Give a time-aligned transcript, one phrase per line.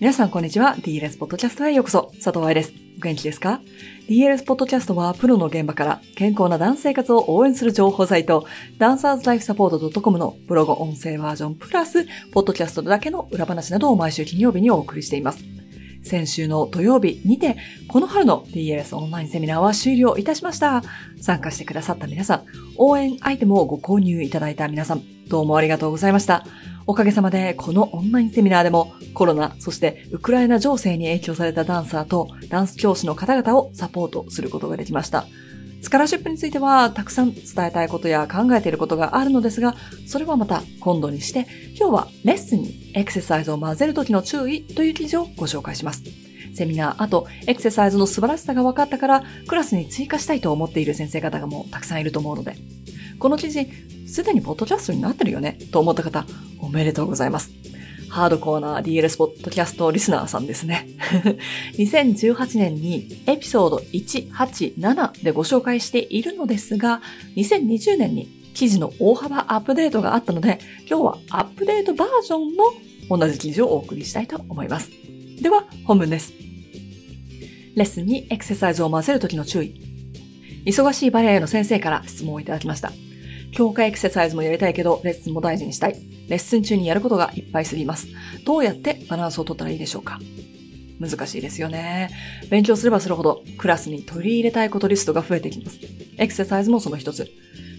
[0.00, 0.76] 皆さんこんにちは。
[0.78, 2.10] DLS ポッドキャストへようこそ。
[2.24, 2.72] 佐藤愛です。
[2.96, 3.60] お元気ですか
[4.08, 8.46] ?DLS ポッドキャストはプロの現場から健康なダンス生活を応援する情報サイト、
[8.78, 15.44] ダンサーズライフサポート .com のブログ音声バージョンプラス、ポッドキャストだけの裏話などを毎週金曜日にお送りしています。
[16.02, 20.82] 先週の土曜日にて、この春の DLS オンラインセミナーは終了いたしました。
[21.20, 22.44] 参加してくださった皆さん、
[22.78, 26.46] 応援アイテムをご購入いただいた皆さん、どうもありがとうございました。
[26.90, 35.24] おかげさまで、このオンラインセミナーでもコロナ、そしてウクライナ情勢に影響されたダンサーとダンス教師の方々をサポートすることができました。
[35.82, 41.46] スカラシップについてはたくさん伝えたいことや考えていることがあるのですが、それはまた今度にして、
[41.78, 46.02] 今日はレッスンにエクササイズを混ぜるときの注意という記事をご紹介します。
[46.56, 52.56] セミナー、あとエクササイズの素晴らしさが分かったからクラスに追加したいと思っている先生方がもうたくさんいると思うので、
[53.20, 53.68] この記事、
[54.06, 56.24] すでにポッドキャストになってるよねと思った方、
[56.58, 57.50] おめでとうございます。
[58.08, 60.88] ハードコーナー DLS ポッドキャストリスナーさんですね。
[61.78, 67.02] 2018年にエピソード187でご紹介しているのですが、
[67.36, 74.90] 2020年に記事の大幅アップデートがあったので、今日はアップデートバージョンの同じ記事をお送りしたいと思います。
[75.40, 76.32] では、本文です。
[77.76, 79.74] レッスンにエクササイズを混ぜるときの注意。
[80.64, 82.92] 忙しいバレエの先生から質問をいただきました。
[83.52, 85.96] 強化エクササイズもやりたいけど、レッスンも大事にしたい。
[86.28, 88.06] レッスン中にやることがいっぱいすぎます。
[88.44, 90.18] どうやってバランスを取ったらいいでしょうか？
[91.00, 92.10] 難しいですよね。
[92.50, 95.78] 勉強すればするほど、クラスに取り入れたいことリストが増えてきます。
[96.18, 97.28] エクササイズもその一つ。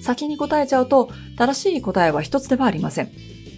[0.00, 3.10] 先に答えちゃうと、正しい答えは一つではありません。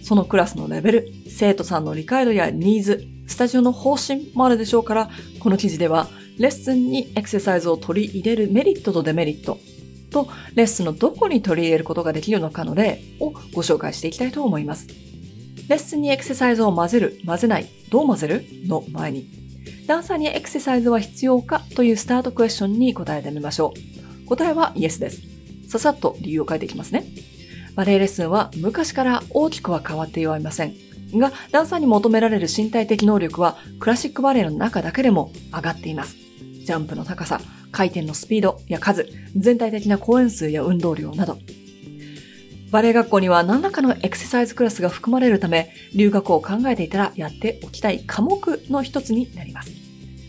[0.03, 6.07] そのクラスのレベル、生徒さんの理解度やニーズ、スタジオの方針もあるでしょうから、この記事では、
[6.39, 9.59] レッスンにエクササイズを取り入れるメリットとデメリット、
[10.11, 14.87] とレッスンのどこに取り入れることができるのかの例をご紹介していきたいと思います。
[15.67, 19.27] レッスンにエクササイズを混ぜる、混ぜない、どう混ぜるの前に、
[19.87, 23.73] ダンサーにエクササイズは必要かというスタートクエスチョンに答えてみましょ
[24.25, 24.27] う。
[24.27, 25.21] 答えはイエスです。
[25.67, 27.05] ささっと理由を書いていきますね。
[27.75, 30.73] バレエレッスンは昔から大きくは変わってはいません。
[31.13, 36.15] が、ダンサーに求められる身体的能力はクラシックバレエの中だけでも上がっています。
[36.65, 41.37] ジャンプの高さ、回転のスピードや数、全体的な公演数や運動量など。
[42.71, 49.71] バレエ学校には何らかのエクササイズクラスが含まれるため、留学を考えていたらやっておきたい科目の一つになります。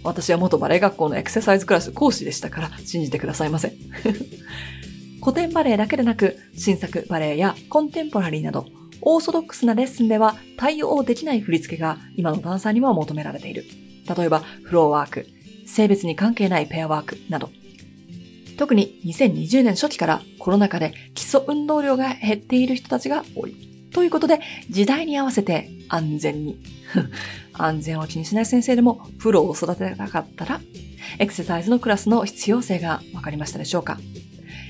[0.02, 3.72] 私は元バレエ学校のエクササイズクラス講師でしたから信じてくださいませ。
[5.22, 8.66] 古典バレエだけでなく、新作バレエやコンテンポラリーなど、
[9.02, 13.64] オーソドックスなレッスンでは対応できない振り付けが今のダンサーには求められている。
[14.16, 15.26] 例えば、フローワーク、
[15.66, 17.50] 性別に関係ないペアワークなど。
[18.56, 23.72] 特に2020年初期からコロナ禍で基礎運動量が減っている人たちが多い。
[23.92, 24.40] ということで、
[24.70, 26.58] 時代に合わせて安全に。
[27.52, 30.60] 安全を気にしない先生でもプロを育てたかったら、
[31.18, 33.98] エクササイズのクラスの必要性が分かりましたでしょうか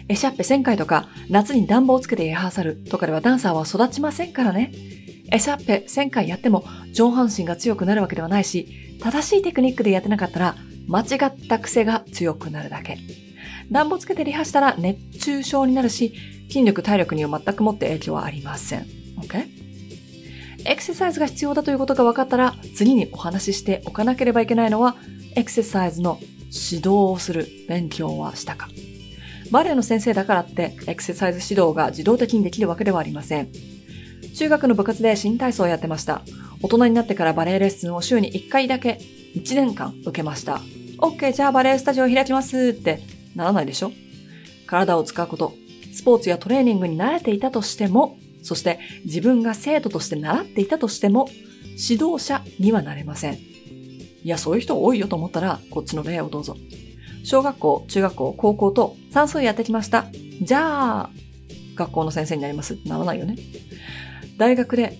[0.08, 4.72] エシャッペ1000回とか、夏に暖房をつけてリハーサルとかではダンサーは育ちませんからね。
[5.31, 10.56] エシャッペ1000回やっても上半身が強くなるわけではないし、正しいテクニックでやってなかったら
[10.88, 12.98] 間違った癖が強くなるだけ。
[13.70, 16.12] 暖房つけてリハしたら熱中症になるし、
[16.48, 18.87] 筋力体力には全くもって影響はありません。
[19.20, 19.62] OK?
[20.65, 24.97] エクササイズが必要だということが分かったら、次にお話ししておかなければいけないのは、
[25.34, 26.19] エクササイズの
[26.53, 28.69] 指導をする勉強はしたか。
[29.50, 33.49] バレエの先生だからって、エクササイズ指導が自動的にできるわけではありません。
[34.37, 36.22] 中学の部活で新体操をやってました。
[36.62, 39.00] 大人になってからバレエレッスンを週に1回だけ
[39.34, 40.60] 1年間受けました。
[40.98, 43.00] OK、じゃあバレエスタジオ開きますって
[43.34, 43.93] ならないでしょ？
[44.66, 45.54] 体を使うこと、
[45.93, 51.28] スポーツやトレーニングに慣れていたとしても、そして自分が生徒として習っていたとしても、
[51.62, 53.34] 指導者にはなれません。
[53.34, 56.56] いや、そういう人多いよと思ったら、こっちの例をどうぞ。
[57.25, 60.06] 小学校、中学校、高校と算数やってきました。
[60.41, 61.10] じゃあ、
[61.75, 63.37] 学校の先生になりますならないよね。
[64.38, 64.99] 大学で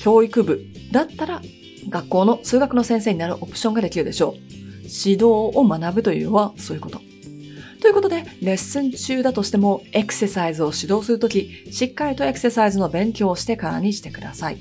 [0.00, 1.42] 教育部だったら、
[1.88, 4.34] 学校の数学の先生になるオプションができるでしょう。
[4.82, 7.00] 指導を学ぶというのはそういうこと。
[7.80, 14.58] ということで、レッスン中だとしても、エクササイズを指導するとき、しっかりとエクササイズの勉強をしてからにしてください。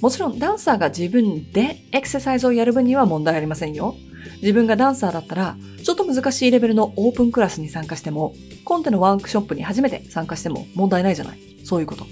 [0.00, 3.96] もちろん、ダンサーが自分でエクササイズをやる分には問題ありませんよ。
[4.40, 8.34] 自分がダンサーだったら、ちょっと難しいレベルのオープンクラスに参加しても、
[8.64, 11.38] コンテのワークショップに初めて参加しても問題ないじゃない。
[11.64, 12.06] そういうこと。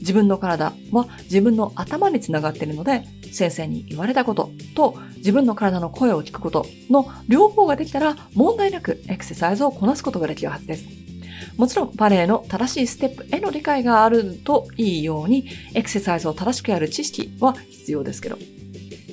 [0.00, 10.86] 自分の体は自分の頭につながっているので、先生に言われたことと自分の体の声を聞くことの両方ができたら問題なくエクササイズをこなすことができるはずです。
[11.56, 18.38] もちろんバレエの正しいステップへの理解があるといいようにエクササイズを正しくやる知識は必要ですけど。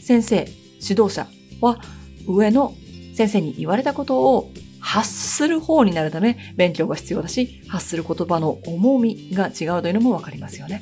[0.02, 0.48] 先生、
[0.82, 1.28] 指導者
[1.60, 1.80] は
[2.28, 2.74] 上の
[3.14, 10.82] 先生に言われたことを発する方になるため勉強が必要だし、発する言葉の重みが違うというのもわかりますよね。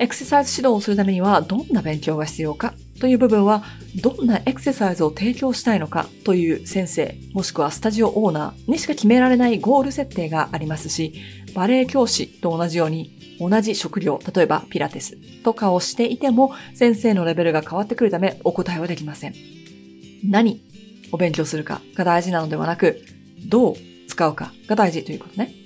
[0.00, 3.62] エクササイズ指導をするためにはどんな勉強が必要かという部分は、
[4.02, 11.12] どんなエクササイズを提供したいのかという先生、もしくはスタジオオーナーにしか決められないゴール設定がありますし、
[11.54, 19.34] バレエ教師と同じように同じ職業、例えばピラティスとかをしていても先生のレベルが変わってくるためお答えはできません。
[20.24, 20.62] 何
[21.12, 23.02] を勉強するかが大事なのではなく、
[23.46, 23.76] どう
[24.08, 25.59] 使うかが大事ということね。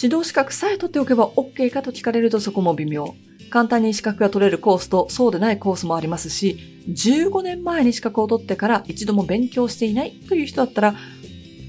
[0.00, 3.14] 指導資格さえ取っておけば OK かと聞かれるとそこも微妙。
[3.48, 10.92] 簡単に資格が取れるコースとそうでないコースもありますし、15年前に資格を取ってから一度も勉強していないという人だったら、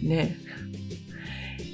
[0.04, 0.48] ねえ。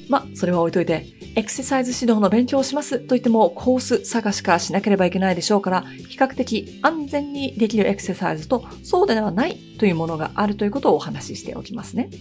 [0.10, 12.12] ま、それは置いといて、エクササイズ指導の勉強をしますと言ってもコース探しかしなければいけないでしょうから、比較的安全にできるエクササイズとそうではないというものがあるということをお話ししておきますね。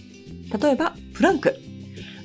[0.59, 1.55] 例えば、プランク。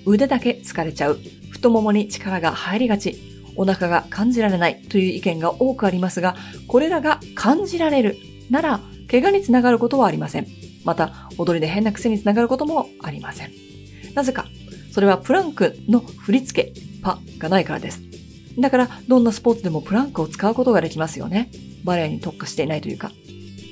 [0.07, 1.19] 腕だけ疲れちゃう。
[1.51, 3.17] 太ももに力が入りがち。
[3.59, 6.37] お腹が感じられないという意見が多くありますが、
[6.69, 8.17] これらが感じられる
[8.51, 8.81] なら、
[9.11, 10.47] 怪我につながることはありません。
[10.85, 13.51] また、踊りで変な癖につながることもありません。
[14.15, 14.47] なぜか、
[14.93, 16.73] それはプランクの振り付け、
[17.03, 18.01] パがないからです。
[18.59, 21.51] だから、どんなスポーツでもプランクを使うことができますよね。
[21.85, 23.11] バレエに特化していないというか。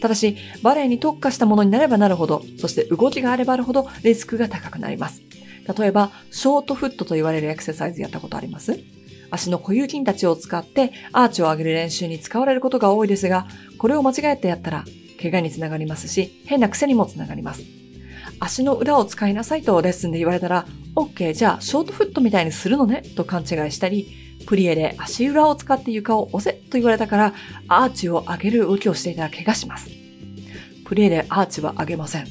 [0.01, 5.23] ただし、バレエに特化したものになればなるほど、そして動きがあればあるほどリスクが高くなります。
[5.67, 8.79] 例えば、ショートフットと言われるエクササイズやったことあります？
[9.31, 13.47] 足の固有筋たちを使ってアーチを上げる練習に使われることが多いですが、
[13.79, 14.85] これを間違えてやったら、
[15.21, 17.63] 怪我につながりますし、変な癖にもつながります。
[18.39, 23.03] 足の裏を使いなさいとレッスンで言われたら、OK、じゃあショートフットみたいにするのね？
[23.17, 24.09] と勘違いしたり、
[24.47, 27.35] プリエで足裏を使って床を押せと言われたから、
[27.67, 29.91] アーチを上げる動きをしていたら怪我します。
[30.85, 32.27] プリエでアーチは上げません。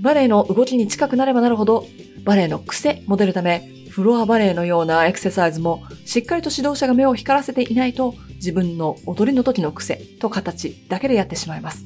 [0.00, 1.86] バレエの動きに近くなればなるほど、
[2.26, 11.84] バレエの癖も出るため、フロアバレエのようなエクササイズも、しっかりと指導者が目を光らせていないと、自分の踊りの時の癖と形だけでやってしまいます。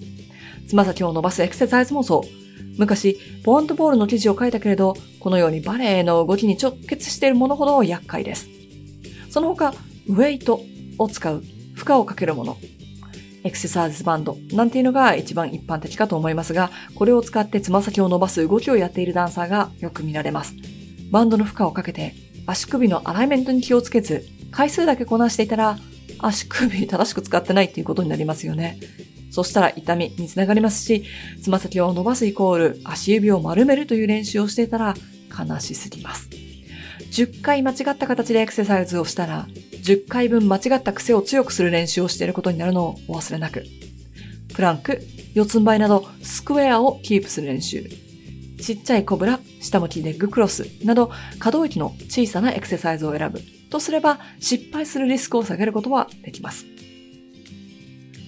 [0.66, 2.28] つま先を伸ばすエクササイズもそう。
[2.78, 8.48] 昔、ポワントボールの記事を書いたけれど、このようにバレエの動きに直結しているものほど厄介です。
[9.28, 9.74] その他、
[10.08, 10.62] ウェイト
[10.96, 11.44] を使う、
[11.74, 12.56] 負荷をかけるもの、
[13.44, 20.54] エクササイズバンドなんていうのが一番一般的かと思いますが、これを使ってつま先を伸ばす動きをやっているダンサーがよく見られます。
[21.10, 22.14] バンドの負荷をかけて
[22.46, 25.78] 足首のアライメントに気をつけず、回数だけこなしていたら、
[26.18, 28.78] 足首正しく使ってないっていうことになりますよね。
[29.30, 31.04] そしたら痛みにつながりますし、
[31.40, 34.94] つま先を伸ばすイコール足指を丸めるという練習をしていたら
[35.30, 36.28] 悲しすぎます。
[37.10, 39.46] 10回間違った形でエクササイズをしたら、
[39.84, 43.64] 10回分間違った癖を強くする練習をしていることになるのをお忘れなく。
[44.54, 45.00] プランク、
[45.34, 47.84] 四つん這いなどスクエアをキープする練習。
[48.60, 53.40] ちっちゃいコブラ、下向きレッグクロスなど可動域の小さなエクササイズを選ぶ
[53.70, 56.66] とすれば失敗するリスクを下げることはできます。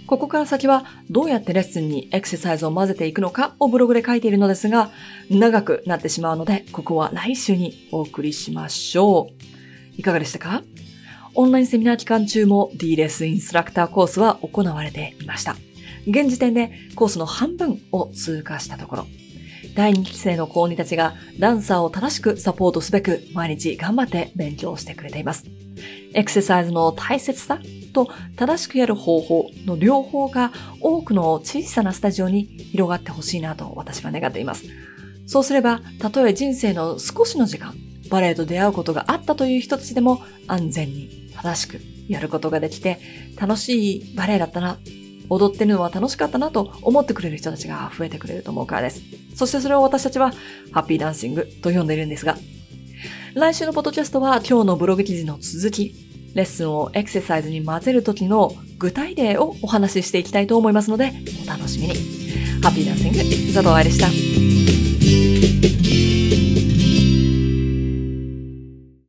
[0.07, 4.91] ここから先はどうやってレッスンにエクササイズを混ぜていくのかをブログで書いているのですが、
[5.31, 9.35] 長くなってしまうので、ここは来週にお送りしましょう。
[9.97, 10.63] いかがでしたか？
[11.35, 15.56] オンラインセミナー期間中も D レスインストラクターコースは行われていました。
[16.06, 19.06] 現時点でコースの半分を通過したところ、
[19.75, 25.47] 第2期生の高2たちがダンサーを正しくサポートすべく毎日頑張って勉強してくれています。
[26.13, 27.59] エクササイズの大切さ
[27.93, 34.65] と正しくやる方法の両方が多くの小さなスタジオに広がってほしいなと私は願っています。
[35.27, 37.75] そうすれば、たとえ人生の少しの時間、
[38.11, 42.99] バレエと出会うことがあったという人たちでも安全に正しくやることができて、
[43.41, 44.79] 楽しいバレエだったな、
[45.31, 49.03] 踊ってるのは楽しかったなと思ってくれる人たちが増えてくれると思うからです。
[49.34, 50.32] そしてそれを私たちは
[50.72, 52.37] ハッピーダンシングと呼んでいるんですが、
[53.34, 61.12] 来週のポッドキャストは今日のブログ記事の続き、レッスンをエクササイズに混ぜる時の具体例をお話ししていきたいと思いますので、
[61.44, 61.94] お楽しみに。
[62.62, 63.19] ハッピーダンシング、
[63.53, 64.06] 佐藤愛でした。